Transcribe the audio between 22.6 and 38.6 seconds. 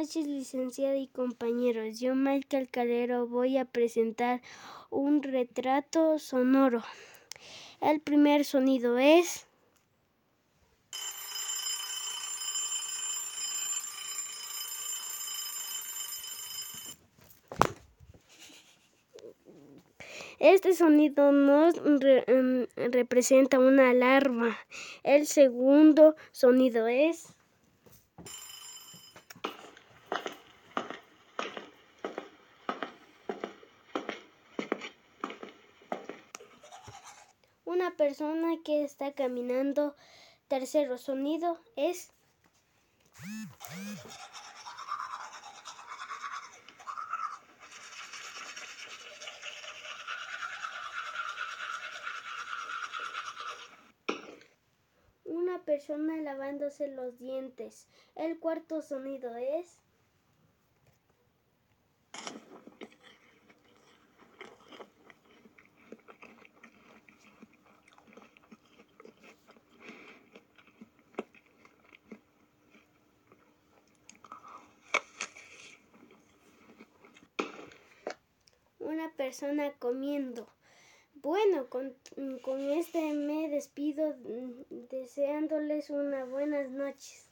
representa una alarma. El segundo sonido es... Una persona